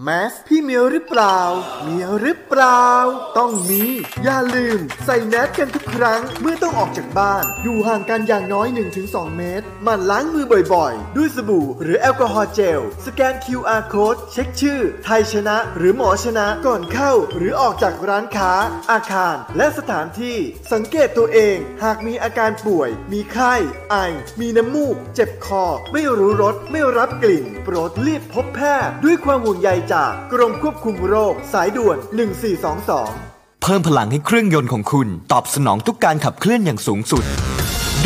[0.00, 1.38] แมสพี่เมียวหรือเปล่า
[1.82, 2.86] เมียวหรือเปล่า
[3.38, 3.84] ต้องมี
[4.24, 8.68] อย่าลืม ใส่แมสกันทุกครั้ง เมื่อต้องออกจากบ้าน อยู่ห่างกันอย่างน้อย
[9.02, 10.44] 1-2 เมตรหมั่นล้างมือ
[10.74, 18.52] บ่อยๆ ด้วยสบู่หรือแอลกอฮอล์เจล สแกน QR code เช็คชื่อ ไทยชนะ หรือหมอชนะก่อนเข้า หรือออกจากร้านค้า
[18.90, 20.36] อาคาร และสถานที่
[20.72, 23.54] สังเกตตัวเอง หากมีอาการป่วย มีไข้
[23.90, 23.96] ไอ
[24.40, 31.98] มีน้ำมูก เจ็บคอ ไม่รู้รสไม่รับกลิ่น โปรดรีบพบแพทย์ด้วยความห่วงใยจากกรมควบคุมโรค สายด่วน
[32.80, 37.24] 1422 เพิ่มพลังให้เครื่องยนต์ของคุณ ตอบสนองทุกการขับเคลื่อนอย่างสูงสุด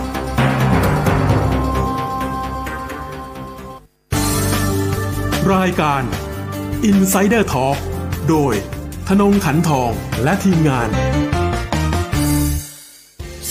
[5.53, 6.03] รายการ
[6.89, 7.77] Insider Talk
[8.29, 8.53] โดย
[9.07, 9.91] ธนงขันทอง
[10.23, 10.89] และทีมงาน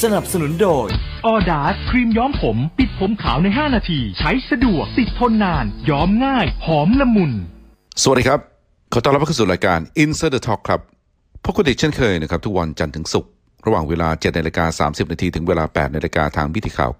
[0.02, 0.88] สนับสนุนโดย
[1.26, 7.32] ออดาสครีมย้อมผม ปิดผมขาวใน 5 นาที ใช้สะดวกติดทนนาน ย้อมง่าย หอมละมุน
[8.02, 8.40] สวัสดีครับ
[8.92, 10.97] ขอต้อนรับเข้าสู่รายการ Inside the Talk ครับ
[11.50, 13.30] พบกันอีกเช่นเคยนะครับทุกวันจันทร์ถึงศุกร์
[13.66, 16.90] ระหว่างเวลา7นาฬิกา30นาทีถึงเวลา8นาฬิกาทางวิธีข่าว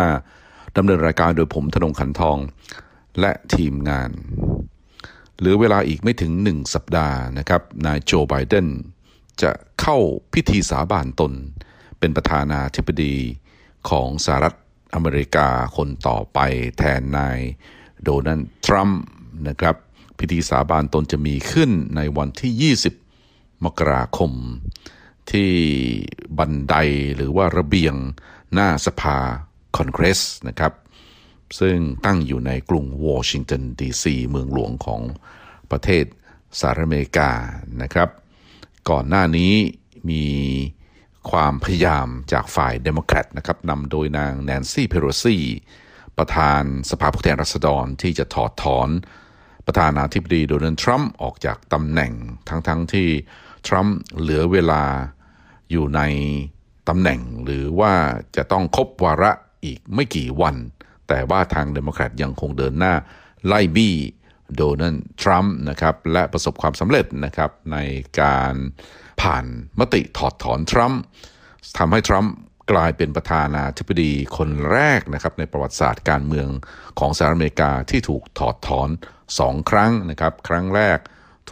[0.00, 2.38] 90.5ดำเนินรายการโดยผมธนงขันทอง
[3.20, 4.10] และทีมงาน
[5.38, 8.66] เหลือเวลาอีกไม่ถึง 1 สัปดาห์นะครับนายโจไบเดน
[9.42, 9.98] จะเข้า
[10.34, 11.32] พิธีสาบานตน
[11.98, 13.16] เป็นประธานาธิบดี
[13.88, 14.54] ของสหรัฐ
[14.94, 16.38] อเมริกาคนต่อไป
[16.78, 17.38] แทนนาย
[18.02, 19.02] โดนัลด์ทรัมป์
[19.48, 19.76] นะครับ
[20.18, 23.01] พิธีสาบานตนจะมีขึ้นในวันที่ 20
[23.64, 24.32] มกราคม
[25.30, 25.50] ที่
[26.38, 26.74] บันได
[27.16, 27.94] หรือว่าระเบียง
[28.54, 29.18] หน้าสภา
[29.76, 30.72] คอนเกรสนะครับ
[31.60, 35.00] ซึ่งตั้งอยู่ในกรุงวอชิงตันดีซีเมืองหลวงของ
[35.70, 36.04] ประเทศ
[36.58, 37.30] สหรัฐอเมริกา
[37.82, 38.08] นะครับ
[38.90, 39.52] ก่อนหน้านี้
[40.10, 40.26] มี
[41.30, 45.38] ความพยายามจากฝ่ายเดโมแครตนะครับนำโดยนางแนนซี่เพโลซี
[46.18, 48.88] ประธานสภาผู้แทนราษฎรที่จะถอดถอน
[49.66, 52.12] ประธานาธิบดีโดนัลด์ทรัมป์ออกจากตำแหน่ง
[52.48, 53.08] ทั้งๆ ที่
[53.66, 54.82] ทรัมป์เหลือเวลา
[55.70, 56.00] อยู่ใน
[56.88, 57.92] ตำแหน่งหรือว่า
[58.36, 59.32] จะต้องครบวาระ
[59.64, 60.56] อีกไม่กี่วัน
[61.08, 62.94] แต่ว่าทางเดโมแครตยังคงเดินหน้า
[63.46, 63.94] ไล่บี้
[64.56, 67.78] โดนัลด์ทรัมป์นะครับและประสบความสำเร็จนะครับใน
[68.20, 68.54] การ
[69.22, 69.44] ผ่าน
[69.78, 71.00] มติถอดถอนทรัมป์
[71.78, 72.32] ทำให้ทรัมป์
[72.72, 76.48] กลายเป็นประธานาธิบดีคนแรกนะครับในประวัติศาสตร์การเมือง
[76.98, 78.88] ของสหรัฐอเมริกาที่ถูกถอดถอน
[79.38, 80.98] สองครั้งนะครับ ครั้งแรก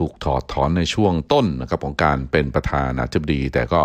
[0.01, 3.83] ถูกถอดถอนในช่วงต้นนะครับของการเป็นประธานาธิบดี แต่ก็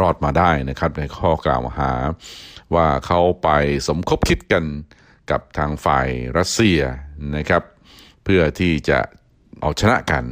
[0.00, 1.92] รอดมาได้นะครับในข้อกล่าวหา
[2.74, 3.48] ว่าเขาไป
[3.88, 4.64] สมคบคิดกัน
[5.30, 6.80] กับทางฝ่ายรัสเซีย
[7.36, 7.62] นะครับ
[8.24, 8.98] เพื่อที่จะ
[9.60, 10.24] เอาชนะกัน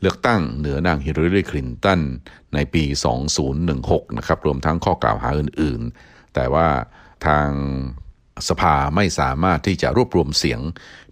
[0.00, 2.00] เลือกตั้งเหนือนางฮิลลารีคลินตัน
[2.54, 2.84] ในปี
[3.50, 6.68] 2016 นะครับ รวมทั้งข้อกล่าวหาอื่นๆ แต่ว่า
[7.26, 7.48] ทาง
[8.48, 10.60] สภาไม่สามารถที่จะรวบรวมเสียง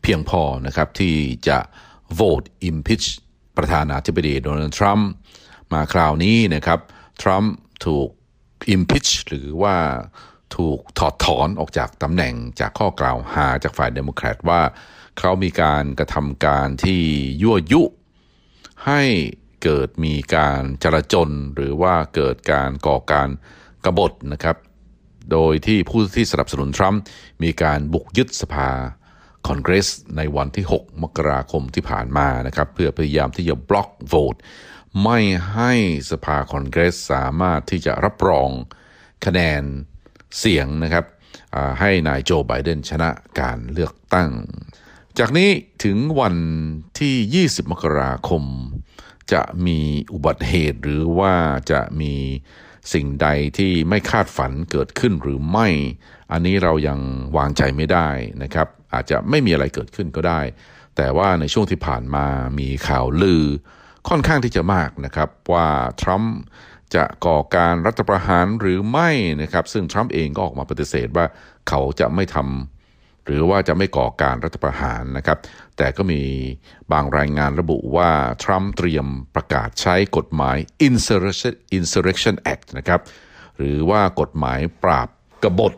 [0.02, 1.16] เพียงพอนะครับ ที่
[1.48, 1.58] จะ
[2.14, 3.06] โหวต impeach
[3.58, 5.08] ประธานาธิบดีโดนัลด์ทรัมป์
[5.72, 6.80] มาคราวนี้นะครับ
[7.22, 7.52] ทรัมป์
[7.86, 8.08] ถูก
[8.74, 9.76] impeach หรือว่า
[10.56, 14.62] ถูกถอดถอนออกจากตำแหน่งจากข้อกล่าวหาจากฝ่ายเดโมแครตว่า
[15.18, 17.02] เขามีการกระทำการที่
[17.42, 17.82] ยั่วยุ
[18.86, 19.02] ให้
[19.62, 23.28] เกิดมีการจลาจลหรือว่าเกิดการก่อการ
[23.84, 24.56] กรบฏนะครับ
[25.32, 27.00] โดยที่ผู้ที่สนับสนุนทรัมป์
[27.42, 28.70] มีการบุกยึดสภา
[29.46, 34.36] คอนเกรสในวันที่ 6 มกราคมที่ผ่านมานะครับ เพื่อพยายามที่จะบล็อกโหวต
[35.02, 35.18] ไม่
[35.52, 35.72] ให้
[36.10, 38.50] สภาคอนเกรสสามารถที่จะรับรอง
[39.24, 39.62] คะแนน
[40.38, 41.04] เสียงนะครับ
[41.80, 44.30] ให้นายโจไบเดนชนะการเลือกตั้ง
[45.18, 45.50] จากนี้
[45.84, 46.36] ถึงวัน
[47.00, 48.44] ที่ 20 มกราคม
[49.32, 49.80] จะมี
[50.12, 51.34] อุบัติเหตุหรือว่า
[51.70, 52.14] จะมี
[52.92, 55.68] สิ่งใดที่ไม่คาดฝันเกิดขึ้นหรือไม่
[56.32, 56.98] อันนี้เรายัง
[57.36, 58.08] วางใจไม่ได้
[58.42, 60.40] นะครับ อาจจะไม่มีอะไรเกิดขึ้นก็ได้
[60.96, 62.26] แต่ว่าในช่วงที่ผ่านมา
[62.58, 63.44] มีข่าวลือ
[64.08, 65.68] ค่อนข้างที่จะมากนะครับว่า
[66.02, 66.34] ทรัมป์
[66.94, 69.10] จะก่อการรัฐประหารหรือไม่
[69.42, 71.26] นะครับ ซึ่งทรัมป์เองก็ออกมาปฏิเสธว่า
[71.68, 75.38] เขาจะไม่ทำหรือว่าจะไม่ก่อการรัฐประหารนะครับ
[75.76, 76.20] แต่ก็มี
[76.92, 78.10] บางรายงานระบุว่า
[78.44, 80.56] ทรัมป์เตรียมประกาศใช้กฎหมาย
[80.86, 83.00] Insurrection, Insurrection Act นะครับ
[83.56, 85.08] หรือว่ากฎหมายปราบ
[85.42, 85.74] กบฏ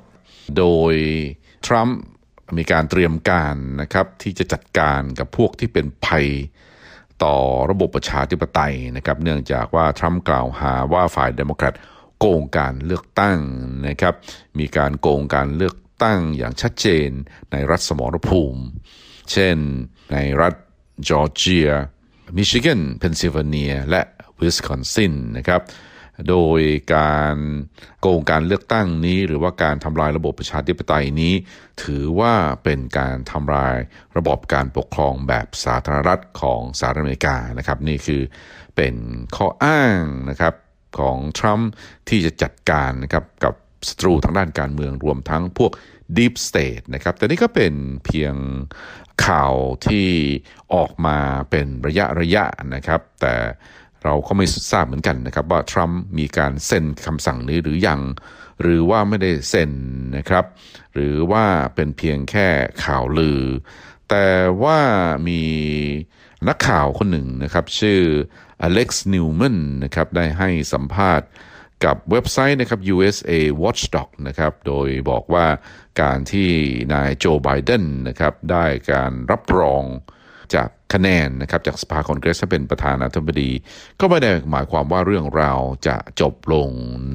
[0.59, 0.95] โดย
[1.67, 1.99] ทรัมป์
[2.59, 6.27] มีการเตรียมการนะครับที่จะจัดการกับพวกที่เป็นภัย
[7.25, 7.37] ต่อ
[7.71, 11.75] ระบบประชาธิปไตยนะครับ เนื่องจากว่าทรัมป์กล่าวหาว่าฝ่ายเดโมแครต
[12.19, 13.39] โกงการเลือกตั้ง
[13.89, 14.15] นะครับ
[14.59, 17.11] มีการโกงการเลือกตั้งอย่างชัดเจน
[17.53, 18.63] ในรัฐสมรภูมิ
[19.33, 19.57] เช่น
[20.13, 20.55] ในรัฐ
[21.09, 21.71] จอร์เจีย
[22.37, 24.03] มิชิแกนเพนซิลเวเนีย และ
[24.39, 25.61] วิสคอนซินนะครับ
[26.29, 26.61] โดย
[26.95, 27.37] การ
[28.01, 31.35] โกงการเลือกตั้งนี้ หรือว่าการทำลายระบบประชาธิปไตยนี้
[31.83, 32.35] ถือว่า
[32.65, 33.77] เป็นการทำลาย
[34.17, 38.23] ระบบการปกครองแบบสาธารณรัฐของสหรัฐอเมริกานะครับ นี่คือ
[38.77, 38.95] เป็น
[39.37, 40.55] ข้ออ้างนะครับ
[40.99, 41.71] ของทรัมป์
[42.09, 43.55] ที่จะจัดการนะครับกับ
[43.89, 45.73] ศัตรูทางด้านการเมืองรวมทั้งพวก
[46.17, 47.75] Deep State นะครับ แต่นี่ก็เป็น
[48.05, 48.35] เพียง
[49.27, 49.55] ข่าว
[49.87, 50.09] ที่
[50.75, 51.19] ออกมา
[51.51, 52.45] เป็นระยะระยะ
[52.75, 53.35] นะครับ แต่
[54.05, 58.01] เราก็ไม่ทราบเหมือนกันนะครับว่าทรัมป์มีการเซ็นคำสั่งนี้หรือยัง
[58.63, 59.71] หรือว่าไม่ได้เซ็น
[60.17, 60.45] นะครับ
[60.95, 61.45] หรือว่า
[61.75, 62.49] เป็นเพียงแค่
[62.85, 63.43] ข่าวลือ
[64.11, 64.29] แต่
[64.63, 64.81] ว่า
[65.29, 65.43] มี
[66.49, 68.01] นักข่าวคนหนึ่งนะครับ ชื่อ
[68.63, 71.29] อเล็กซ์นิวแมนนะครับได้ให้สัมภาษณ์
[71.85, 73.33] กับเว็บไซต์นะครับ USA
[73.63, 75.47] Watchdog นะครับ โดยบอกว่า
[76.03, 76.51] การที่
[76.93, 79.83] นายโจไบเดนนะครับได้การรับรอง
[80.55, 83.51] จาก คะแนนนะครับจากสภาคอนเกรสเป็นประธานาธิบดี
[84.01, 86.69] ก็ไม่ได้หมายความว่าเรื่องราวจะจบลง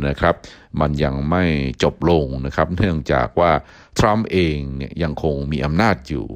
[0.08, 0.36] นะครับ
[0.82, 1.44] มันยังไม่
[1.84, 3.52] จบลงนะครับ เนื่องจากว่า
[4.00, 6.28] ทรัมป์เองเนี่ยยังคงมีอำนาจอยู่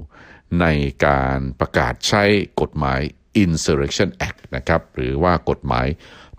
[0.61, 0.65] ใน
[1.05, 2.23] การประกาศใช้
[2.61, 2.99] กฎหมาย
[3.43, 5.87] Insurrection Act นะครับหรือว่ากฎหมาย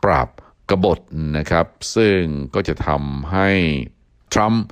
[0.05, 0.29] ปราบ
[0.71, 1.01] กบฏ
[1.39, 1.67] นะครับ
[1.97, 2.21] ซึ่ง
[2.55, 3.49] ก็จะทำให้
[4.33, 4.65] ทรัมป์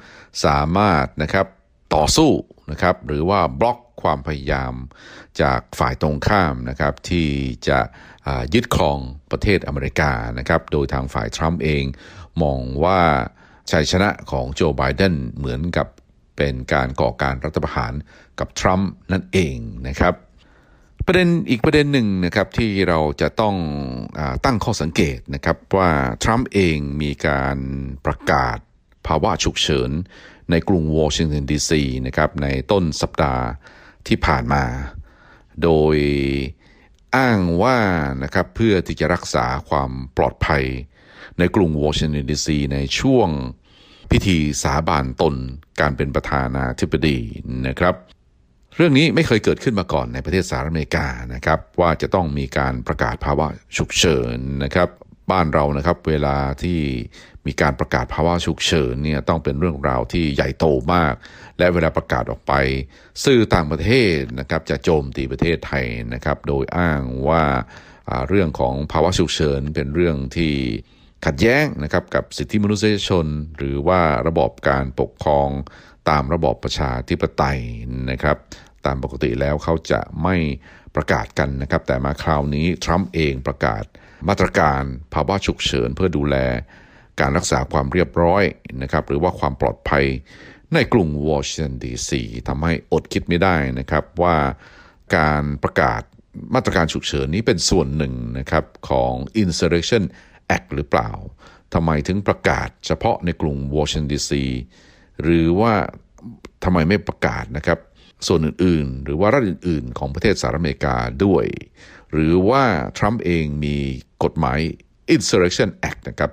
[0.45, 1.47] สามารถนะครับ
[1.95, 2.31] ต่อสู้
[2.71, 4.75] นะครับหรือว่าบล็อก ความพยายาม
[5.41, 7.29] จากฝ่ายตรงข้ามนะครับที่
[7.69, 7.79] จะ
[8.55, 8.99] ยึดครอง
[9.31, 11.85] ประเทศอเมริกานะครับโดยทางฝ่ายทรัมป์เอง
[12.43, 13.01] มองว่า
[13.71, 15.87] ชัยชนะของโจไบเดนเหมือนกับ
[16.37, 17.93] เป็นการก่อการรัฐประหาร
[18.39, 19.57] กับทรัมป์นั่นเอง
[19.89, 20.15] นะครับ
[21.07, 23.57] ประเด็นอีกประเด็นหนึ่งนะครับที่เราจะต้อง
[24.19, 25.91] อตั้งข้อสังเกตนะครับว่า
[26.23, 27.59] ทรัมป์เองมีการ
[28.07, 28.59] ประกาศ
[29.07, 29.91] ภาวะฉุกเฉิน
[30.51, 33.45] ในกรุงวอชิงตันดีซีนะครับในต้นสัปดาห์
[34.07, 34.65] ที่ผ่านมา
[35.63, 35.97] โดย
[37.17, 37.79] อ้างว่า
[38.23, 40.65] นะครับเพื่อที่จะรักษาความปลอดภัย
[41.39, 43.29] ในกรุงวอชิงตันดีซีในช่วง
[44.11, 45.35] พิธีสาบานตน
[45.81, 47.19] การเป็นประธานาธิบดี
[47.69, 47.95] นะครับ
[48.77, 53.47] เรื่องนี้ไม่เคยเกิดขึ้นมาก่อนในประเทศสหรัฐอเมริกานะครับ ว่าจะต้องมีการประกาศภาวะ
[53.77, 54.89] ฉุกเฉินนะครับ
[55.31, 56.81] บ้านเรานะครับ เวลาที่
[57.49, 61.15] มีการประกาศภาวะฉุกเฉินเนี่ยต้องเป็นเรื่องราวที่ใหญ่โตมาก
[61.59, 62.53] และเวลาประกาศออกไป
[63.25, 65.85] สื่อต่างประเทศนะครับจะโจมตีประเทศไทย
[66.15, 67.45] นะครับ โดยอ้างว่า
[68.29, 70.55] เรื่องของภาวะฉุกเฉินเป็นเรื่องที่
[71.27, 75.49] ขัดแย้งนะครับกับสิทธิมนุษยชน หรือว่าระบอบการปกครอง
[76.11, 77.61] ตามระบอบประชาธิปไตย
[78.11, 78.37] นะครับ
[78.87, 80.37] ตามปกติแล้วเขาจะไม่
[80.97, 83.85] ประกาศกันนะครับ แต่มาคราวนี้ทรัมป์เองประกาศ
[84.29, 84.83] มาตรการ
[85.15, 86.37] ภาวะฉุกเฉินเพื่อดูแล
[87.21, 88.43] การรักษาความเรียบร้อย
[88.83, 90.05] นะครับหรือว่าความปลอดภัย
[90.75, 94.37] ในกรุงวอชิงตันดีซีทำให้อดคิดไม่ได้นะครับว่า
[95.17, 96.03] การประกาศ
[96.55, 100.05] มาตรการฉุกเฉินนี้เป็นส่วนหนึ่งนะครับของ Insurrection
[100.57, 101.11] Act หรือเปล่า
[101.75, 104.45] ทำไมถึงประกาศเฉพาะในกรุงวอชิงตันดีซี
[105.23, 105.75] หรือว่า
[106.65, 107.79] ทำไมไม่ประกาศนะครับ
[108.27, 111.45] ส่วนอื่นๆ หรือว่ารัฐอื่น ๆ ของประเทศสหรัฐอเมริกาด้วย
[112.13, 112.65] หรือว่า
[112.99, 113.77] ทรัมป์เองมี
[114.25, 114.59] กฎหมาย
[115.15, 116.31] Insurrection Act นะครับ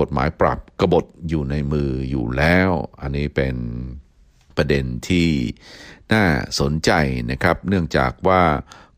[0.00, 2.70] กฎหมายปรับกบฏอยู่ในมืออยู่แล้ว
[3.00, 3.56] อันนี้เป็น
[4.56, 5.28] ประเด็นที่
[6.12, 6.24] น่า
[6.60, 6.90] สนใจ
[7.30, 8.42] นะครับ เนื่องจากว่า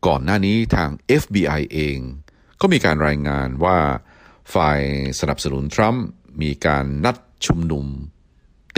[0.07, 0.89] ก่อนหน้านี้ทาง
[1.21, 1.97] FBI เอง
[2.61, 3.77] ก็มีการรายงานว่า
[4.53, 4.81] ฝ่าย
[5.19, 6.05] สนับสนุนทรัมป์
[6.41, 7.85] มีการนัดชุมนุม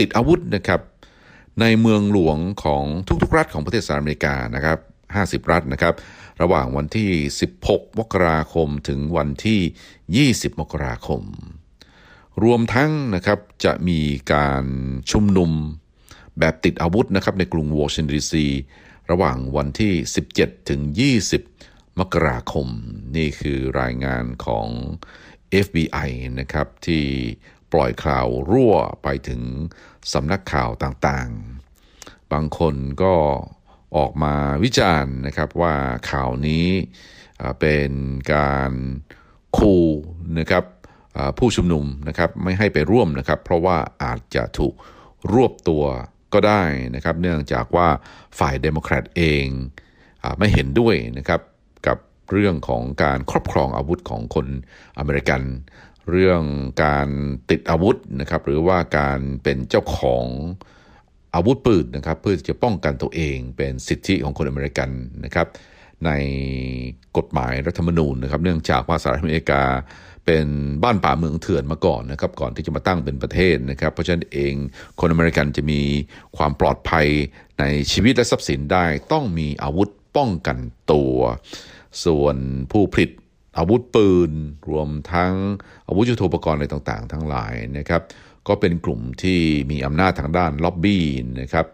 [0.02, 0.80] ิดอาวุธนะครับ
[1.60, 2.84] ในเมืองหลวงของ
[3.22, 4.78] ทุกๆ รัฐของประเทศสหรัฐอเมริกานะครับ
[5.14, 5.94] 50 รัฐนะครับ
[6.42, 7.10] ระหว่างวันที่
[7.54, 11.22] 16 มกราคมถึงวันที่ 20 มกราคม
[12.42, 14.00] รวมทั้งนะครับจะมี
[14.32, 14.64] การ
[15.10, 15.50] ชุมนุม
[16.38, 18.46] แบบติดอาวุธนะครับในกรุงวอชิงตันดีซี
[19.10, 19.92] ระหว่างวันที่
[20.30, 20.80] 17 ถึง
[21.40, 22.68] 20 มกราคม
[23.16, 24.68] นี่คือรายงานของ
[25.64, 26.08] FBI
[26.40, 27.04] นะครับที่
[27.72, 29.42] ปล่อยข่าวรั่วไปถึง
[30.12, 33.14] สำนักข่าวต่างๆ บางคนก็
[33.96, 35.74] ออกมาวิจารณ์นะครับว่า
[36.10, 36.66] ข่าวนี้
[37.60, 37.90] เป็น
[38.34, 38.72] การ
[39.56, 39.76] คู
[40.38, 40.64] นะครับ
[41.38, 44.74] ผู้ชุมนุมนะครับไม่ให้ไปร่วมนะครับ เพราะว่าอาจจะถูก
[45.32, 45.84] รวบตัว
[46.34, 46.62] ก็ได้
[46.94, 47.88] นะครับ เนื่องจากว่า
[48.38, 49.46] ฝ่ายเดโมแครตเอง
[50.22, 51.40] อไม่เห็นด้วยนะครับ
[51.86, 51.98] กับ
[52.32, 54.46] เรื่องของการครอบครองอาวุธของคน
[54.98, 55.42] อเมริกัน
[56.10, 56.42] เรื่อง
[56.84, 57.08] การ
[57.50, 60.24] ติดอาวุธนะครับ หรือว่าการเป็นเจ้าของ
[61.34, 64.90] อาวุธปืนนะครับ เพื่อจะป้องกันตัวเองเป็นสิทธิของคนอเมริกัน
[65.24, 65.46] นะครับ
[66.06, 66.10] ใน
[67.16, 69.62] กฎหมายรัฐธรรมนูญนะครับ เนื่องจากว่าสหรัฐอเมริกา
[70.24, 70.46] เป็น
[70.82, 74.54] บ้านป่าเมืองเถื่อนมาก่อนนะครับก่อนที่จะมาตั้งเป็นประเทศนะครับ เพราะฉะนั้นเอง
[75.00, 75.80] คนอเมริกันจะมี
[76.36, 77.06] ความปลอดภัย
[77.60, 80.58] ในชีวิตและทรัพย์สินได้ ต้องมีอาวุธป้องกัน
[80.92, 81.16] ตัว
[82.04, 82.36] ส่วน
[82.72, 83.10] ผู้ผลิต
[83.58, 84.30] อาวุธปืน
[84.68, 85.34] รวมทั้ง
[85.88, 88.02] อาวุธยุทโธปกรณ์อะไรต่างๆ ทั้งหลายนะครับ
[88.48, 89.40] ก็เป็นกลุ่มที่
[89.70, 91.04] มีอำนาจทางด้านล็อบบี้
[91.40, 91.66] นะครับ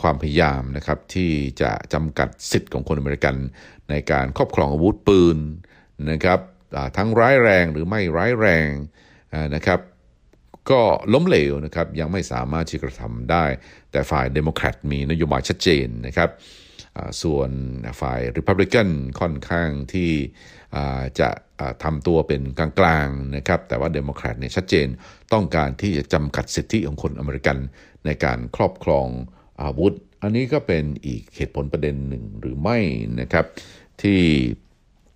[0.00, 1.30] ความพยายามนะครับที่
[1.60, 3.34] จะจำกัดสิทธิ์ของคนอเมริกัน
[3.90, 5.38] ในการครอบครองอาวุธปืน
[6.10, 6.40] นะครับ
[6.96, 8.70] ทั้งร้ายแรงหรือไม่ร้ายแรง
[9.54, 9.80] นะครับ
[10.70, 13.44] ก็ล้มเหลวนะครับยังไม่สามารถที่กระทำได้
[13.92, 16.30] แต่ฝ่ายเดโมแครตมีนโยบายชัดเจนนะครับ
[17.22, 17.50] ส่วน
[18.00, 18.88] ฝ่ายริพับลิกัน
[19.20, 20.10] ค่อนข้างที่
[21.20, 21.30] จะ
[21.84, 24.86] ทำตัวเป็นกลางๆนะครับแต่ว่าเดโมแครตเนี่ยชัดเจน
[25.32, 27.58] ต้องการที่จะจำกัดสิทธิของคนอเมริกัน
[28.06, 29.08] ในการครอบครอง
[29.62, 32.78] อาวุธ อันนี้ก็เป็นอีกเหตุผลประเด็นหนึ่งหรือไม่
[33.20, 33.46] นะครับ
[34.02, 34.20] ที่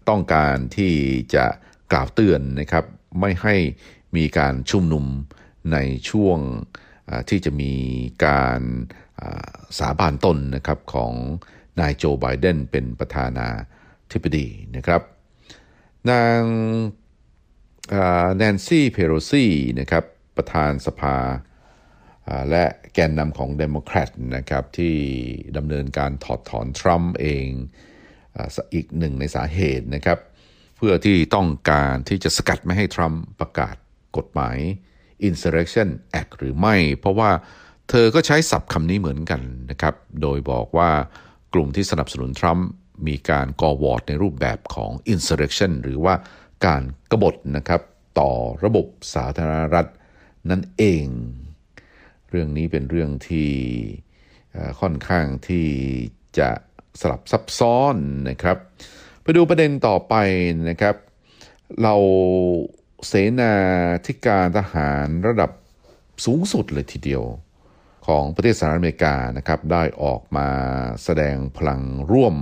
[0.08, 0.92] ต้องการที่
[1.34, 1.44] จะ
[1.92, 2.84] กล่าวเตือนนะครับ
[3.20, 3.54] ไม่ให้
[4.16, 5.04] มีการชุมนุม
[5.72, 5.78] ใน
[6.10, 6.38] ช่วง
[7.28, 7.74] ที่จะมี
[8.26, 8.60] การ
[9.78, 11.12] สาบานตนนะครับของ
[11.80, 13.48] นายโจไบเดนเป็นประธานา
[14.12, 14.46] ธิบดี
[14.76, 15.02] นะครับ
[16.10, 16.40] นาง
[18.36, 19.46] แนนซี่เพโรซี
[19.80, 20.04] นะครับ
[20.36, 21.16] ประธานสภา
[22.50, 24.96] และแกนนำของเดโมแครตนะครับที่
[25.56, 27.48] ดำเนินการถอดถอนทรัมป์เอง
[28.74, 30.18] อีกหนึ่งในสาเหตุนะครับ
[30.76, 33.76] เพื่อที่ต้องการที่จะสกัดไม่ให้ทรัมป์ประกาศ
[34.16, 34.58] กฎหมาย
[35.28, 35.88] Insurrection
[36.20, 37.30] Act หรือไม่ เพราะว่า
[37.90, 40.90] เธอก็ใช้ศัพท์คำนี้เหมือนกันนะครับ โดยบอกว่า
[41.54, 42.66] กลุ่มที่สนับสนุนทรัมป์
[43.08, 46.14] มีการก่อวอร์ดในรูปแบบของ Insurrection หรือว่า
[46.66, 47.82] การกรบฏนะครับ
[48.20, 48.32] ต่อ
[48.64, 49.86] ระบบสาธารณรัฐ
[50.50, 51.06] นั่นเอง
[52.30, 53.50] เรื่องนี้เป็นเรื่องที่
[54.80, 55.68] ค่อนข้างที่
[56.38, 56.50] จะ
[57.00, 57.96] สลับซับซ้อน
[58.28, 58.56] นะครับ
[59.22, 60.14] ไปดูประเด็นต่อไป
[60.68, 60.96] นะครับ
[61.82, 61.94] เรา
[63.06, 63.54] เสนา
[64.06, 65.50] ธิการทหารระดับ
[66.24, 67.24] สูงสุดเลยทีเดียว
[68.06, 70.48] ของประเทศสหรัฐอเมริกานะครับได้ออกมา
[71.04, 71.80] แสดงพลัง
[72.12, 72.34] ร่วม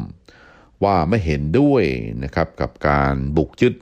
[0.85, 1.85] ว่าไม่เห็นด้วย
[2.25, 3.75] นะครับกับการบุกยึด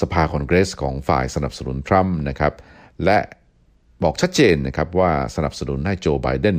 [0.00, 2.52] สภาคอนเกรสของฝ่ายสนับสนุนทรัมป์นะครับ
[3.04, 3.18] และ
[4.02, 6.58] บอกชัดเจนนะครับว่าสนับสนุนให้โจไบเดน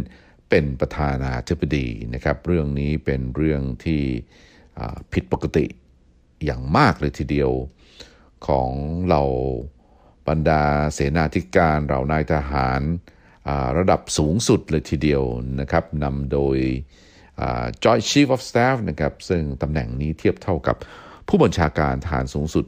[0.55, 4.01] เป็นประธานาธิบดีนะครับ เรื่องนี้เป็นเรื่องที่
[5.13, 5.65] ผิดปกติ
[6.45, 7.51] อย่างมากเลยทีเดียว
[8.47, 8.71] ของ
[9.09, 9.21] เรา
[10.27, 12.81] บรรดาเสนาธิการเรานายทหาร
[13.77, 15.23] ระดับสูงสุดเลยทีเดียว
[15.59, 16.57] นะครับนำโดย
[17.83, 20.77] Joint Chief of Staff นะครับซึ่งตำแหน่งนี้เทียบเท่ากับ
[21.27, 22.65] ผู้บัญชาการทหารสูงสุด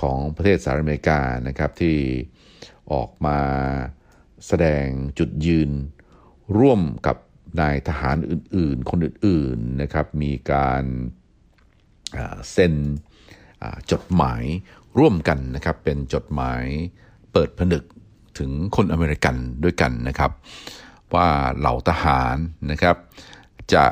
[0.00, 1.96] ของประเทศสหรัฐอเมริกานะครับที่
[2.92, 3.40] ออกมา
[4.46, 4.84] แสดง
[5.18, 5.72] จุดยืน
[6.58, 7.16] ร่วมกับ
[7.60, 10.84] นายทหารอื่นๆ คนอื่นๆนะครับมีการ
[12.50, 12.74] เซ็น
[13.92, 14.42] จดหมาย
[14.98, 16.64] ร่วมกันนะครับเป็นจดหมาย
[17.32, 17.82] เปิดผนึก
[18.38, 20.30] ถึงคนอเมริกันด้วยกันนะครับ
[21.14, 21.28] ว่า
[21.58, 22.36] เหล่าทหาร
[22.70, 22.96] นะครับ
[23.74, 23.84] จะ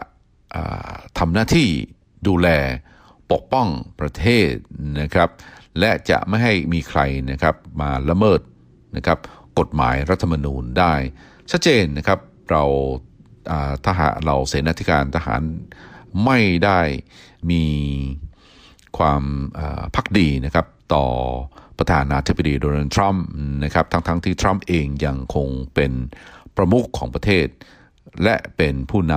[1.18, 1.68] ทำหน้าที่
[2.26, 2.48] ดูแล
[3.32, 3.68] ปกป้อง
[4.00, 4.52] ประเทศ
[5.00, 5.30] นะครับ
[5.78, 7.00] และจะไม่ให้มีใคร
[7.30, 8.40] นะครับมาละเมิด
[8.96, 9.18] นะครับ
[9.58, 10.92] กฎหมายรัฐธรรมนูญได้
[11.50, 12.18] ชัดเจนนะครับ
[12.50, 12.64] เรา
[13.86, 15.42] ทหารเราเสนาธิการทหาร
[16.24, 16.80] ไม่ได้
[17.50, 17.64] มี
[18.98, 19.22] ความ
[19.94, 21.06] พักดีนะครับต่อ
[21.78, 23.24] ประธานาธิบดีโดนัลด์ทรัมป์
[23.64, 25.92] นะครับทั้งๆทที่ทรัมป์เองยังคงเป็น
[26.56, 27.46] ประมุขของประเทศ
[28.22, 29.14] และเป็นผู้น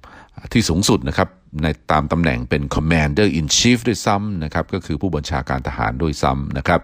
[0.00, 1.28] ำที่สูงสุดนะครับ
[1.62, 6.80] ในตามตำแหน่งเป็น commander in chief ด้วยซ้ำนะครับก็คือผู้บัญชาการทหารด้วยซ้ำนะครับ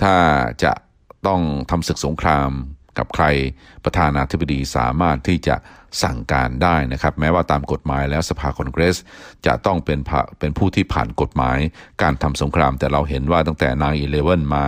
[0.00, 0.14] ถ้า
[0.64, 0.72] จะ
[1.26, 2.50] ต้องทำศึกสงคราม
[2.98, 3.24] กับใคร
[3.84, 5.56] ประธานาธิบดีสามารถที่จะ
[6.02, 8.96] สั่งการได้นะครับ แม้ว่าตามกฎหมายแล้วสภาคอนเกรส
[9.46, 9.98] จะต้องเป็น
[10.38, 11.58] เป็นผู้ที่ผ่านกฎหมาย
[12.02, 14.64] การทำสงครามแต่เราเห็นว่าตั้งแต่ nine eleven มา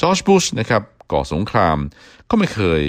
[0.00, 1.76] จอร์จบุชนะครับก่อสงคราม
[2.30, 2.82] ก็ไม่เคย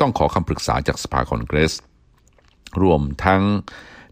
[0.00, 1.72] ต้องขอคำปรึกษาจากสภาคอนเกรส
[2.82, 3.42] รวมทั้ง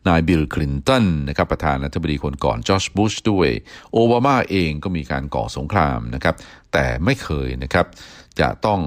[0.09, 3.49] นายบิลคลินตันนะครับประธานาธิบดีคนก่อนจอร์จบุชด้วย
[3.93, 6.35] โอบามาเองก็มีการก่อสงครามนะครับ
[6.73, 7.87] แต่ไม่เคยนะครับ
[8.41, 8.81] จะต้อง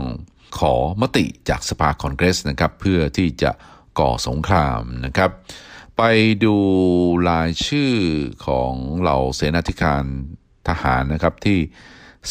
[0.60, 3.51] ขอมติจากสภาคอนเกรสนะครับเพื่อที่จะ
[4.00, 5.31] ก่อสงครามนะครับ
[5.98, 6.03] ไป
[6.43, 6.55] ดู
[7.29, 7.93] รายชื่อ
[8.45, 10.03] ของเหล่าเสนาธิการ
[10.67, 11.60] ทหารนะครับที่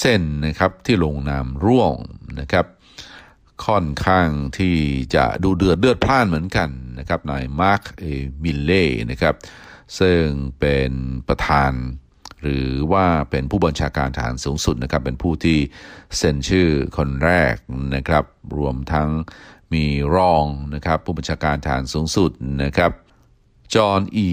[0.00, 1.98] เส้นนะครับที่ลงนามร่วม
[2.40, 2.66] นะครับ
[3.66, 4.76] ค่อนข้างที่
[5.14, 8.04] จะดูเดือดเลือดพล่านเหมือนกันนะครับนายมาร์คเอ
[8.42, 9.34] มิลเล่นะครับ
[9.98, 10.26] ซึ่ง
[10.60, 10.90] เป็น
[11.28, 11.72] ประธาน
[12.42, 15.58] หรือว่าเป็นผู้บัญชาการฐานสูงสุดนะครับ เป็นผู้ที่
[16.16, 17.54] เซ็นชื่อคนแรก
[17.94, 18.24] นะครับ
[18.58, 19.10] รวมทั้ง
[19.72, 19.84] มี
[20.16, 20.44] รอง
[20.74, 22.30] นะครับ ผู้บัญชาการฐานสูงสุด
[22.62, 22.92] นะครับ
[23.74, 24.28] จอห์นอี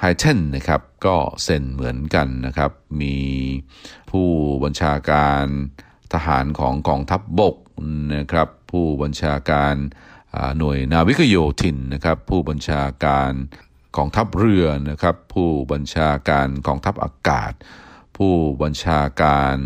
[0.00, 3.16] ไฮเทนนะครับ ก็เซ็นเหมือนกันนะครับ มี
[4.10, 4.28] ผู้
[4.64, 5.44] บัญชาการ
[6.12, 7.56] ทหารของกองทัพบบก
[8.14, 9.74] นะครับ ผู้บัญชาการ
[10.58, 13.32] หน่วยนาวิกโยธินนะครับ ผู้บัญชาการ
[13.96, 17.52] กองทัพเรือนะครับผู้บัญชาการกองทัพอากาศ
[18.16, 19.56] ผู้บัญชาการ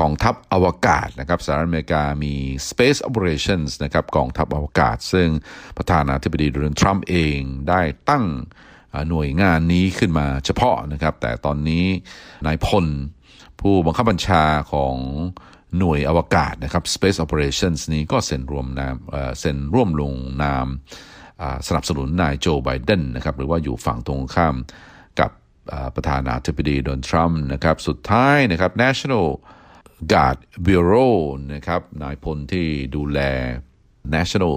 [0.00, 2.34] กองทัพอวกาศนะครับสหรัฐอเมริกามี
[2.68, 5.28] Space Operations นะครับกองทัพอวกาศ ซึ่ง
[5.76, 7.80] ประธานาธิบดีโดนัลด์ทรัมป์เองได้
[8.10, 8.24] ตั้ง
[9.10, 11.86] หน่วยงานนี้ขึ้นมาเฉพาะนะครับ แต่ตอนนี้
[12.46, 12.86] นายพล
[13.60, 14.96] ผู้บังคับบัญชาของ
[15.78, 18.96] หน่วยอวกาศนะครับ Space Operations นี้ก็เซ็นรวมนาม
[19.40, 20.66] เซ็นร่วมลงนาม
[21.68, 24.54] สนับสนุนนายโจไบเดนนะครับหรือว่าอยู่ฝั่งตรงข้าม
[25.20, 25.30] กับ
[25.94, 29.26] ประธานาธิบดีโดนทรัมป์นะครับสุดท้ายนะครับ National
[30.12, 31.14] Guard Bureau
[31.54, 33.18] นะครับนายพลที่ดูแล
[34.14, 34.54] National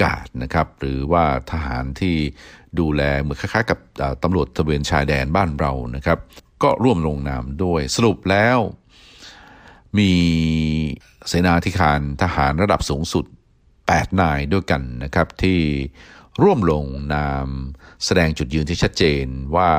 [0.00, 2.16] Guard นะครับหรือว่าทหารที่
[2.80, 3.78] ดูแลเหมือนคล้ายๆกับ
[4.22, 6.18] ตำรวจตะเวนชายแดนบ้านเรานะครับ
[6.62, 8.58] ก็ร่วมลงนามด้วยสรุปแล้ว
[9.98, 10.12] มี
[11.28, 13.24] เสนาธิการทหารระดับสูงสุด
[13.72, 15.58] 8 นายด้วยกันนะครับที่
[16.42, 16.84] ร่วมลง
[17.14, 17.48] นาม
[18.04, 19.70] แสดงจุดยืนที่ชัดเจนว่า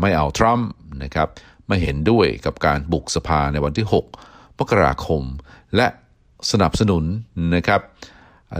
[0.00, 0.70] ไม่เอาทรัมป์
[1.02, 1.28] นะครับ
[1.68, 3.86] ไม่เห็นด้วยกับการบุกสภาในวันที่
[4.24, 5.22] 6 มกราคม
[5.76, 5.86] และ
[6.50, 7.04] สนับสนุน
[7.56, 7.80] นะครับ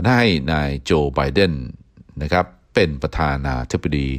[0.07, 1.53] ให้นายโจไบเดน
[2.21, 4.09] นะครับเป็นประธานาธิบดี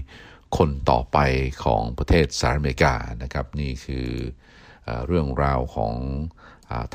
[0.56, 1.18] คนต่อไป
[1.64, 4.08] ของประเทศสหรัฐอเมริกานะครับนี่คือ
[5.06, 5.94] เรื่องราวของ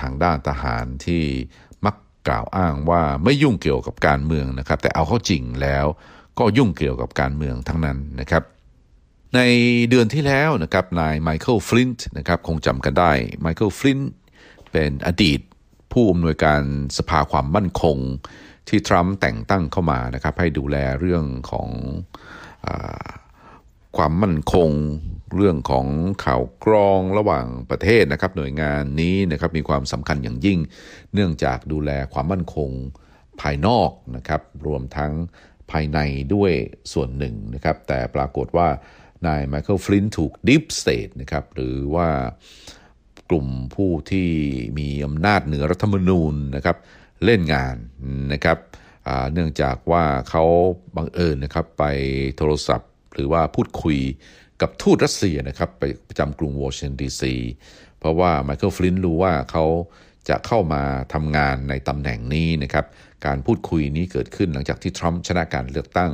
[0.02, 1.24] ทางด้านทหารที่
[1.86, 1.96] มัก
[2.28, 5.86] กล่าวอ้างว่าไม่ยุ่งเกี่ยวกับการเมืองนะครับ แต่เอาเข้าจริงแล้ว
[6.40, 8.44] ก็ยุ่งเกี่ยวกับการเมืองทั้งนั้นนะครับ
[9.36, 9.40] ใน
[9.90, 14.12] เดือนที่แล้วนะครับนายไมเคิลฟลินน์นะครับคงจำกันได้ไมเคิลฟลินน์
[14.72, 15.40] เป็นอดีต
[15.92, 16.62] ผู้อำนวยการ
[16.98, 17.98] สภาความมั่นคง
[18.68, 21.70] ที่ทรัมป์แต่งตั้งเข้ามานะครับให้ดูแลเรื่องของ
[22.66, 22.68] อ
[23.98, 24.70] ความมั่นคง
[25.36, 25.88] เรื่องของ
[26.24, 30.60] ข่าวกรองระหว่างประเทศนะครับ หน่วยงานนี้นะครับมีความสำคัญอย่างยิ่ง
[31.14, 32.70] เนื่องจากดูแลความมั่นคง
[33.42, 35.14] ภายนอกนะครับ รวมทั้ง
[35.72, 36.00] ภายใน
[36.36, 36.52] ด้วย
[36.94, 38.68] ส่วนหนึ่งนะครับ แต่ปรากฏว่า
[39.28, 42.10] นายไมเคิลฟลินน์ถูก deep state นะครับ หรือว่า
[43.30, 44.30] กลุ่มผู้ที่
[44.80, 46.78] มีอำนาจเหนือรัฐธรรมนูญนะครับ
[47.26, 47.76] เล่นงาน
[48.34, 48.58] นะครับ
[49.34, 50.46] เนื่องจากว่าเขา
[50.96, 51.84] บังเอิญนะครับไป
[52.38, 53.98] โทรศัพท์ หรือว่าพูดคุย
[54.62, 57.36] กับทูตรัสเซียนะครับ ไปประจำกรุงวอชิงตันดีซี
[58.00, 59.66] เพราะว่าไมเคิลฟลินน์รู้ว่าเขา
[60.30, 62.86] จะเข้ามาทำงานในตำแหน่งนี้นะครับ
[63.26, 66.12] การพูดคุยนี้เกิดขึ้นหลังจากที่ทรัมป์ชนะการเลือกตั้ง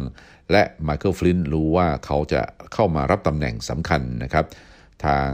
[0.51, 2.41] และไมเคิลฟลินน์รู้ว่าเขาจะ
[2.73, 4.45] เข้ามารับตำแหน่งสำคัญนะครับ
[5.05, 5.31] ทาง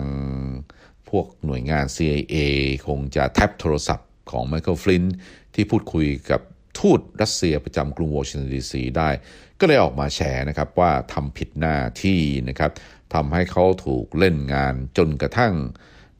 [1.10, 2.36] พวกหน่วยงาน CIA
[2.88, 5.06] คงจะ tap โทรศัพท์ของไมเคิลฟลินน์
[5.56, 6.42] ที่พูดคุยกับ
[6.80, 9.10] ทูตรัสเซียประจำกรุงวอชิงตันดีซีได้
[9.60, 12.72] ก็เลยออกมาแฉนะครับว่าทำผิดหน้าที่นะครับ
[13.14, 15.54] ทำให้เขาถูกเล่นงานจนกระทั่ง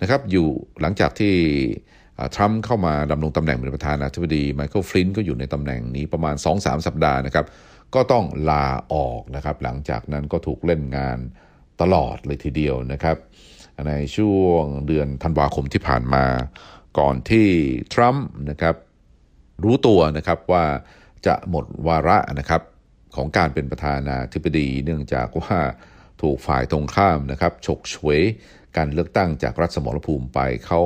[0.02, 0.48] นะครับอยู่
[0.82, 1.36] หลังจากที่
[2.36, 7.46] ทรัมป์เข้ามาดำรงตำแหน่งเป็นประธานาธิบดีไมเคิลฟลินน์ก็อยู่ในตำแหน่งนี้ประมาณ 2-3 สัปดาห์นะครับ
[7.96, 11.18] ก็ต้องลาออกนะครับ หลังจากนั้นก็ถูกเล่นงาน
[11.82, 13.18] ตลอดเลยทีเดียวนะครับ
[13.88, 16.26] ในช่วงเดือนธันวาคมที่ผ่านมา
[17.00, 17.48] ก่อนที่
[17.94, 18.76] ทรัมป์นะครับ
[19.64, 20.66] รู้ตัวนะครับว่า
[21.26, 22.62] จะหมดวาระนะครับ
[23.16, 25.56] ของการเป็นประธานาธิบดี เนื่องจากว่า
[26.22, 28.20] ถูกฝ่ายตรงข้ามนะครับฉกฉวย
[28.78, 30.82] การเลือกตั้งจากรัฐสมรภูมิไปเขา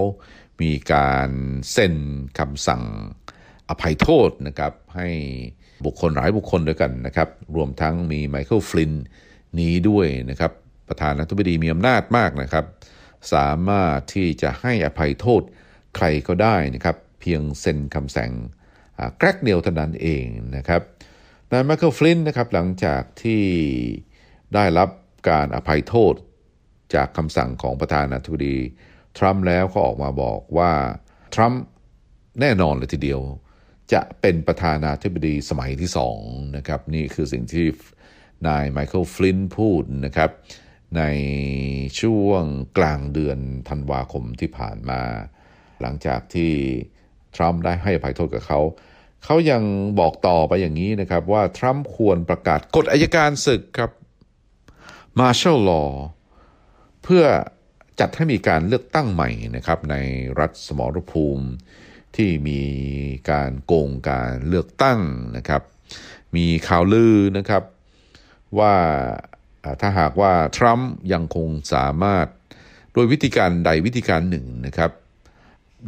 [0.63, 1.29] มีการ
[1.71, 1.95] เซ็น
[2.39, 2.83] คำสั่ง
[3.69, 5.09] อภัยโทษนะครับให้
[5.85, 8.93] บุคคลหลายบุคคลด้วยกันนะครับ รวมทั้งมีไมเคิลฟลิน
[9.59, 10.51] น์นี้ด้วยนะครับ
[10.87, 12.65] ประธานาธิบดีมีอำนาจมากนะครับ
[13.33, 15.41] สามารถที่จะให้อภัยโทษ
[15.95, 18.31] ใครก็ได้นะครับ เพียงเซ็นคำสั่ง
[19.17, 20.25] แกรกเดียวเท่านั้นเอง
[20.57, 20.81] นะครับ
[21.51, 23.43] นายไมเคิลฟลินน์นะครับหลังจากที่
[24.53, 24.89] ได้รับ
[25.29, 26.13] การอภัยโทษ
[26.95, 28.57] จากคำสั่งของประธานาธิบดี
[29.17, 30.71] ทรัมป์แล้วก็ออกมาบอกว่า
[31.33, 31.61] ทรัมป์
[32.41, 33.21] แน่นอนเลยทีเดียว
[33.93, 36.17] จะเป็นประธานาธิบดีสมัยที่สอง
[36.57, 37.65] นะครับ นี่คือสิ่งที่
[38.47, 40.31] นายไมเคิลฟลินพูดนะครับ
[40.97, 41.03] ใน
[42.01, 42.43] ช่วง
[42.77, 45.01] กลางเดือนธันวาคมที่ผ่านมา
[45.81, 46.53] หลังจากที่
[47.35, 48.59] ทรัมป์ได้ให้อภัยโทษกับเขา
[49.23, 49.63] เขายัง
[49.99, 53.91] บอกต่อไปอย่างนี้นะครับว่าทรัมป์ควรประกาศกฎอายการศึกครับ
[55.19, 55.91] Martial Law
[57.03, 57.25] เพื่อ
[57.99, 59.95] จัดให้มีการเลือกตั้งใหม่นะครับใน
[60.39, 61.45] รัฐสมรภูมิ
[62.15, 62.61] ที่มี
[63.31, 64.99] การโกงการเลือกตั้ง
[65.37, 65.61] นะครับ
[66.35, 67.63] มีข่าวลือนะครับ
[68.59, 68.75] ว่า
[69.81, 72.27] ถ้าหากว่าทรัมป์ยังคงสามารถ
[72.93, 74.91] โดยวิธีการใดวิธีการหนึ่งนะครับ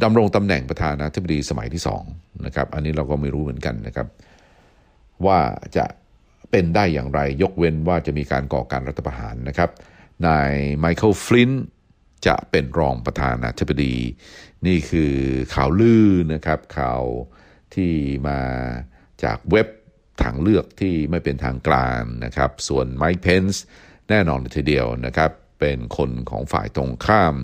[0.02, 2.02] ดำรงตำแหน่งประธานาธิบดีสมัยที่สอง
[2.46, 4.06] นะครับอันนี้เราก็ไม่รู้เหมือนกันนะครับ
[5.26, 5.38] ว่า
[5.76, 5.84] จะ
[6.50, 9.70] เป็นได้อย่างไรยกเว้นว่าจะมีการก่อการรัฐประหารนะครับ
[10.26, 11.64] นายไมเคิลฟลินน์
[12.26, 13.96] จะเป็นรองประธานาธิบดี
[14.66, 15.14] นี่คือ
[15.54, 17.02] ข่าวลือนะครับข่าว
[17.74, 17.92] ที่
[18.28, 18.40] มา
[19.24, 19.68] จากเว็บ
[20.22, 23.62] ทางเลือกที่ไม่เป็นทางการนะครับ ส่วนไมค์เพนซ์
[24.08, 27.34] แน่นอนทีเดียวนะครับ เป็นคนของฝ่ายตรงข้าม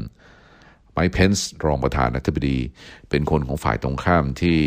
[0.93, 2.59] ไมค์เพนซ์รองประธานาธิบดี
[3.11, 4.61] เป็นคนของฝ่ายตรงข้ามที่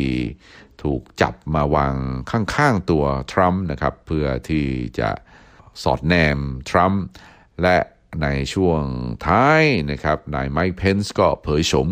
[0.84, 1.96] ถูกจับมาวาง
[2.32, 4.65] ข้างๆตัวทรัมป์นะครับ เพื่อที่
[5.00, 5.10] จะ
[5.84, 6.39] สอดแนม
[6.70, 7.04] ทรัมป์
[7.62, 7.78] และ
[8.23, 8.82] ในช่วง
[9.28, 11.88] ท้ายนะครับนายไมค์เพนส์ก็เผยโฉม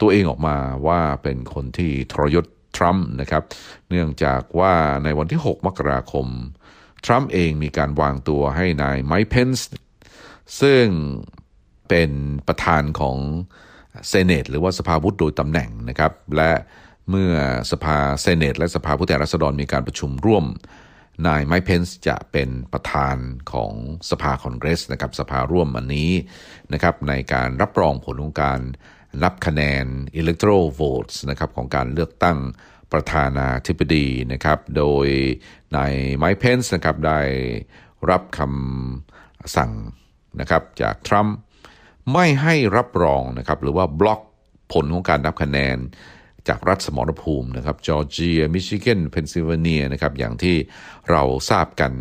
[0.00, 3.42] ตัวเองออกมาว่าเป็นคนที่ทรยศทรัมป์นะครับ
[3.90, 6.26] เนื่องจากว่าในวันที่ 6 มกราคม
[7.04, 9.68] ทรัมป์เองมีการวางตัวให้นายไมค์เพนส์
[10.60, 10.84] ซึ่ง
[11.88, 12.10] เป็น
[12.48, 13.16] ประธานของ
[14.08, 16.52] เซเนตหรือว่าสภาวุฒิโดยตำแหน่งนะครับ และ
[17.10, 17.32] เมื่อ
[17.70, 20.44] สภาเซเนตและสภาผู้แทนราษฎรมีการประชุมร่วม
[21.26, 23.16] นายไมค์เพนส์จะเป็นประธาน
[23.52, 23.72] ของ
[24.10, 26.10] สภาคอนเกรสนะครับสภาร่วมอันนี้
[26.72, 28.60] นะครับในการรับรองผลของการ
[29.22, 29.84] นับคะแนน
[30.20, 32.38] electoral votes นะครับของการเลือกตั้ง
[32.92, 35.06] ประธานาธิบดีนะครับโดย
[35.76, 37.20] นายไมค์เพนส์นะครับได้
[38.10, 39.72] รับคำสั่ง
[40.40, 41.36] นะครับจากทรัมป์
[42.12, 44.20] ไม่ให้รับรองนะครับหรือว่าบล็อก
[44.72, 45.76] ผลของการนับคะแนน
[46.48, 50.56] จากรัฐสมรภูมินะครับจอร์เจียมิชิแกนเพนซิลเวเนียนะครับอย่างที่
[51.10, 51.92] เราทราบกัน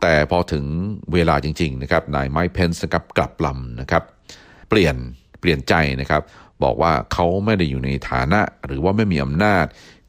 [0.00, 0.64] แต่พอถึง
[1.12, 4.02] เวลาจริงๆนะครับนายไมค์เพนซ์นะครับกลับลำนะครับ
[4.68, 4.96] เปลี่ยน
[5.40, 6.22] เปลี่ยนใจนะครับ
[6.62, 9.66] บอกว่าเขาไม่ได้อยู่ในฐานะ หรือว่าไม่มีอำนาจ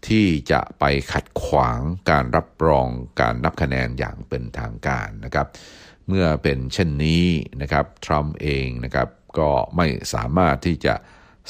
[0.07, 1.79] ที่จะไปขัดขวาง
[2.11, 2.87] การรับรอง
[3.21, 5.47] การนับคะแนนอย่างเป็นทางการนะครับ
[6.07, 7.25] เมื่อเป็นเช่นนี้
[7.61, 9.07] นะครับทรัมป์เองนะครับ
[9.39, 10.93] ก็ไม่สามารถที่จะ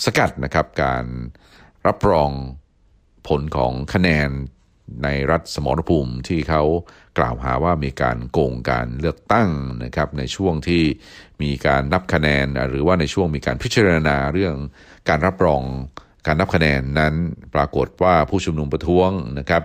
[0.04, 1.06] สกัดนะครับการ
[1.88, 2.32] รับรอง
[3.28, 4.30] ผลของคะแนน
[5.04, 6.64] ในรัฐสมรภูมิที่เขา
[7.18, 9.50] กล่าวหาว่ามีการโกงการเลือกตั้ง
[9.84, 10.84] นะครับในช่วงที่
[11.42, 14.56] มีการนับคะแนน หรือว่าในช่วงมีการพิจารณาเรื่อง
[15.10, 15.62] การรับรอง
[16.28, 17.14] การนับคะแนนนั้น
[17.56, 19.64] ปรากฏว่าผู้ชุมนุมประท้วงนะครับ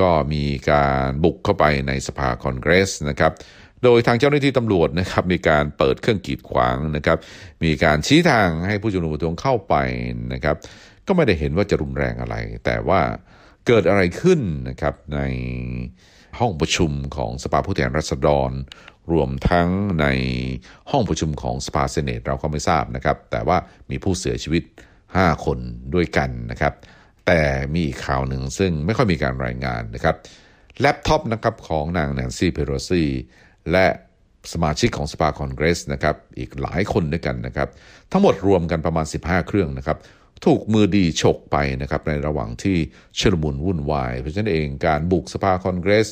[0.00, 3.32] ก็มีการบุกเข้าไปในสภาคอนเกรสนะครับ
[3.84, 7.18] โดยทางเจ้าหน้าที่ตำรวจนะครับมีการเปิดเครื่องกีดขวางนะครับ
[7.64, 9.74] มีการชี้ทางให้ผู้ชุมนุมประท้วงเข้าไป
[10.32, 10.56] นะครับ
[11.06, 13.00] ก็ไม่ได้เห็นว่าจะรุนแรงอะไร แต่ว่า
[13.66, 15.20] เกิดอะไรขึ้นนะครับใน
[16.38, 18.50] ห้องประชุมของสภาผู้แทนราษฎร
[19.12, 19.68] รวมทั้ง
[20.00, 20.06] ใน
[20.90, 23.56] ห้องประชุมของสภาเซเนตเราก็ไม่ทราบนะครับ แต่ว่า
[23.90, 24.62] มีผู้เสียชีวิต
[25.04, 25.58] 5 คน
[25.94, 26.74] ด้วยกันนะครับ
[27.26, 27.40] แต่
[27.72, 30.16] มีอีกข่าวหนึ่งซึ่งไม่ค่อยมีการรายงานนะครับ
[30.80, 33.04] แล็ปท็อปนะครับของนางแนนซี่เพโรซี
[33.72, 33.86] และ
[34.52, 37.68] สมาชิกของสภาคอนเกรสนะครับอีกหลายคนด้วยกันนะครับ
[38.12, 39.98] ทั้งหมดรวมกันประมาณ 15 เครื่องนะครับ
[40.44, 42.76] ถูกมือดีฉกไปนะครับในระหว่างที่
[43.18, 46.08] ชลมุนวุ่นวาย เพราะฉะนั้นเองการบุกสภาคอนเกรส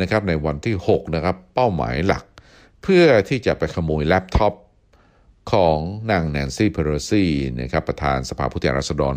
[0.00, 2.24] นะครับในวันที่ 6 นะครับ เป้าหมายหลัก
[2.82, 4.54] เพื่อที่จะไปขโมยแล็ปท็อป
[5.52, 5.78] ของ
[6.10, 7.26] นางแนนซี่เพโลซี
[7.60, 9.14] นะครับประธานสภาผู้แทนราษฎร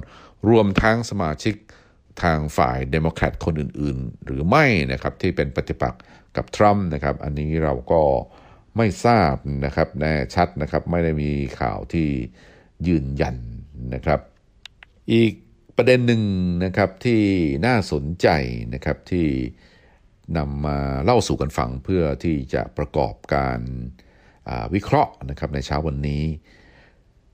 [0.49, 1.55] รวมทั้งสมาชิก
[2.23, 6.01] ทางฝ่ายเดโมแครตคนอื่น ๆ หรือไม่นะครับที่เป็นปฏิปักษ์
[6.37, 8.01] กับทรัมป์นะครับ อันนี้เราก็
[8.77, 12.07] ไม่ทราบนะครับแน่ชัดนะครับไม่ได้มีข่าวที่
[12.87, 13.35] ยืนยัน
[13.93, 14.19] นะครับ
[15.13, 15.33] อีก
[15.77, 16.21] ประเด็นหนึ่ง
[16.65, 17.21] นะครับที่
[17.65, 18.27] น่าสนใจ
[18.73, 19.27] นะครับที่
[20.37, 23.59] นำมาเล่าสู่กันฟังเพื่อที่จะประกอบการ
[24.73, 26.23] วิเคราะห์นะครับในเช้าวันนี้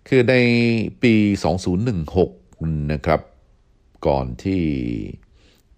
[0.07, 0.35] คือใน
[1.03, 1.15] ปี
[2.03, 3.21] 2016 นะครับ
[4.07, 4.63] ก่อนที่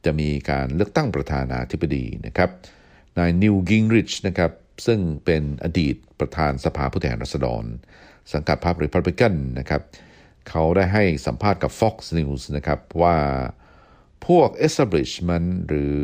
[0.06, 2.50] จะมีการเลือกตั้งประธานาธิบดีนะครับ
[3.18, 4.52] นายนิวกิงริชนะครับ
[4.86, 7.64] ซึ่งเป็นอดีตประธานสภาผู้แทนราษฎร
[8.34, 9.82] สังกัดพรรคริพับลิกันนะครับ
[10.50, 13.18] เขาได้ให้สัมภาษณ์กับ Fox News นะครับว่า
[14.28, 16.00] พวก establishment หรือ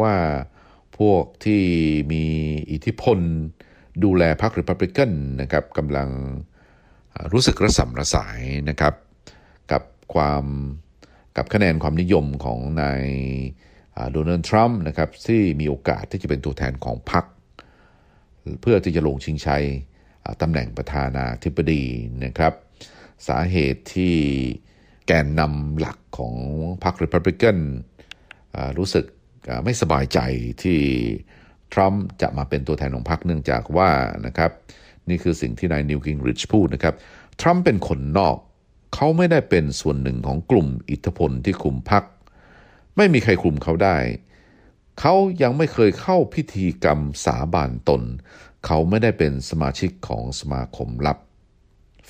[0.00, 0.14] ว่า
[0.98, 1.62] พวกที่
[2.12, 2.24] มี
[2.70, 3.18] อิทธิพล
[4.04, 6.08] ดูแลพรรคริพับลิกันนะครับกำลัง
[7.32, 8.94] รู้สึกระส่ำระสายนะครับ
[9.72, 9.82] กับ
[10.14, 10.44] ความ
[11.36, 13.06] กับคะแนนความนิยมของนาย
[14.12, 17.24] โดนัลด์ทรัมป์นะครับที่มีโอกาสที่จะเป็นตัวแทนของพรรค
[18.60, 19.64] เพื่อที่จะลงชิงชัย
[20.42, 21.84] ตำแหน่งประธานาธิบดี
[22.24, 22.52] นะครับ
[23.28, 24.14] สาเหตุที่
[25.06, 26.34] แกนนำหลักของ
[26.84, 27.58] พรรค Republican
[28.54, 29.04] อ่ารู้สึก
[29.64, 30.18] ไม่สบายใจ
[30.62, 30.80] ที่
[31.72, 33.90] ทรัมป์จะมาเป็นตัวแทนของพรรคเนื่องจากว่า
[34.26, 34.50] นะครับ
[35.08, 36.94] นี่คือสิ่งที่นายนิวกิงริชพูดนะครับ
[37.40, 38.36] ทรัมป์เป็นคนนอก
[38.94, 42.04] เขาไม่ได้เป็นส่วนหนึ่งของกลุ่มอิทธิพลที่คุมพรรค
[42.96, 43.96] ไม่มีใครคุมเขาได้
[45.00, 48.02] เขายังไม่เคยเข้าพิธีกรรมสาบานตน
[48.66, 51.18] เขาไม่ได้เป็นสมาชิกของสมาคมลับ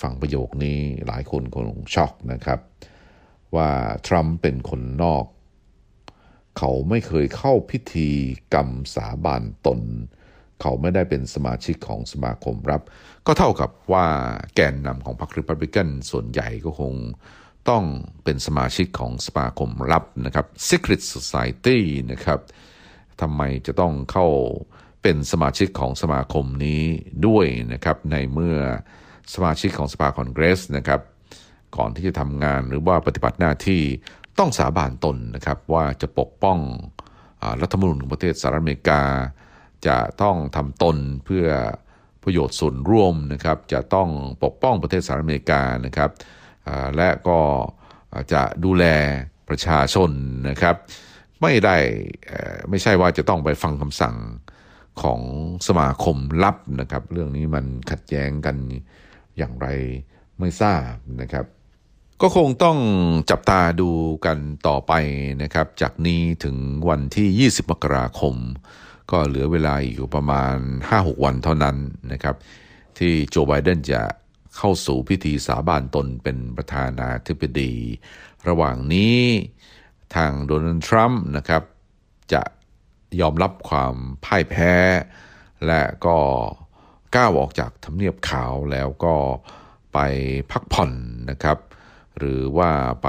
[0.01, 2.61] ฟังประโยคนี้หลายคนคงช็อกนะครับ
[3.57, 3.71] ว่า
[4.07, 5.25] ทรัมป์เป็นคนนอก
[6.59, 8.11] เขาไม่เคยเข้าพิธี
[8.55, 9.81] กรรมสาบานตน
[10.61, 12.83] เขาไม่ได้เป็นสมาชิกของสมาคมลับ
[13.27, 14.07] ก็เท่ากับว่า
[14.55, 16.95] แกนนำของพรรคริพับลิกันส่วนใหญ่ก็คง
[17.69, 17.85] ต้อง
[18.25, 21.79] เป็นสมาชิกของสมาคมลับนะครับ Secret Society
[22.13, 22.41] นะครับ
[23.21, 24.27] ทำไมจะต้องเข้า
[25.03, 26.83] เป็นสมาชิกของสมาคมนี้
[27.27, 28.57] ด้วยนะครับ ในเมื่อ
[29.33, 31.01] สมาชิกของสภาคอนเกรสนะครับ
[31.77, 33.83] ก่อนที่จะทำงานหรือว่าปฏิบัติหน้าที่
[34.39, 36.59] ต้องสาบานตนนะครับ ว่าจะปกป้อง
[37.43, 39.03] อรัฐธรรมนูญของประเทศสหรัฐอเมริกา
[39.87, 41.47] จะต้องทำตนเพื่อ
[42.23, 44.09] ประโยชน์ส่วนร่วมนะครับ จะต้อง
[44.45, 46.11] ปกป้องประเทศสหรัฐอเมริกานะครับ
[46.97, 47.41] และก็
[48.33, 48.85] จะดูแล
[49.49, 50.11] ประชาชน
[50.49, 50.77] นะครับ
[51.43, 51.77] ไม่ได้
[52.71, 54.17] ไม่ใช่ว่าจะต้องไปฟังคำสั่ง
[55.03, 55.21] ของ
[55.69, 58.57] สมาคมลับนะครับ เรื่องนี้มันขัดแย้งกัน
[59.39, 59.67] อย่างไร
[60.39, 61.47] ไม่ทราบนะครับ
[62.21, 62.79] ก็คงต้อง
[63.31, 63.91] จับตาดู
[64.27, 64.93] กันต่อไป
[65.43, 66.57] นะครับ จากนี้ถึง
[66.89, 68.35] วันที่ 20 มกราคม
[69.11, 70.57] ก็เหลือเวลาอยู่ประมาณ
[70.91, 71.77] 5-6 วันเท่านั้น
[72.13, 72.37] นะครับ
[72.99, 74.03] ที่โจไบเดนจะ
[74.57, 77.73] เข้าสู่พิธีสาบานตนเป็นประธานาธิบดี
[78.49, 79.19] ระหว่างนี้
[80.15, 81.63] ทางโดนัลด์ทรัมป์นะครับ
[82.33, 82.43] จะ
[83.21, 83.95] ยอมรับความ
[84.25, 84.73] พ่ายแพ้
[85.67, 86.19] และก็
[87.17, 89.17] ก้าวออกจากทำเนียบขาวแล้วก็
[89.93, 89.99] ไป
[90.53, 90.93] พักผ่อน
[91.31, 91.59] นะครับ
[92.19, 92.73] หรือว่า
[93.03, 93.09] ไป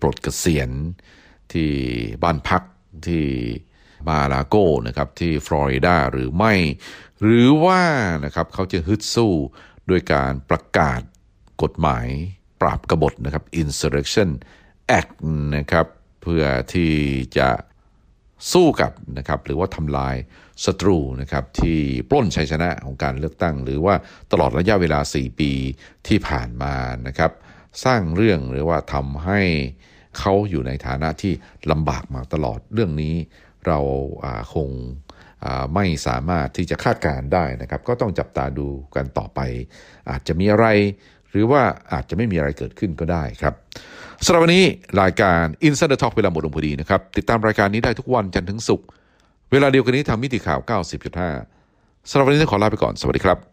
[0.00, 0.70] ปลดเกษียณ
[1.52, 1.70] ที่
[2.22, 2.62] บ้านพัก
[3.06, 3.26] ที่
[4.08, 6.54] มาลาโกนะครับที่ฟลอริดาหรือไม่
[7.20, 7.82] หรือว่า
[8.24, 9.32] นะครับเขาจะฮึดสู้
[9.90, 11.00] ด้วยการประกาศ
[11.62, 12.06] กฎหมาย
[12.60, 14.30] ปราบกบฏนะครับ Insurrection
[14.98, 15.12] Act
[15.56, 15.86] นะครับ
[16.22, 16.92] เพื่อที่
[17.38, 17.48] จะ
[18.52, 20.16] สู้กับนะครับหรือว่าทำลาย
[20.64, 21.78] ศัตรูนะครับที่
[22.10, 23.94] ปล้นชัยชนะของการเลือกตั้ง หรือว่า
[24.32, 25.52] ตลอดระยะเวลา 4 ปี
[26.08, 26.74] ที่ผ่านมา
[27.06, 27.32] นะครับ
[27.84, 29.40] สร้างเรื่องหรือว่าทำให้
[30.18, 31.32] เขาอยู่ในฐานะที่
[31.70, 33.14] ลำบากมาตลอดเรื่องนี้
[33.66, 33.78] เรา
[34.54, 34.70] คง
[35.74, 39.40] ไม่สามารถที่จะคาดการได้นะครับ ก็ต้องจับตาดูกันต่อไป
[40.10, 40.66] อาจจะมีอะไร
[41.30, 43.54] หรือว่าอาจจะไม่มีอะไรเกิดขึ้นก็ได้ครับ
[44.26, 44.64] สำหรับวันนี้
[45.02, 48.86] รายการ Insider Talk เวลาหมดลงพอดีนะครับ ติดตามรายการนี้ได้ทุกวันจันทร์ถึงศุกร์
[49.52, 50.60] เวลาเดียวกันนี้ทางมิติข่าว
[51.34, 53.49] 90.5สำหรับวันนี้ต้องขอลาไปก่อนสวัสดีครับ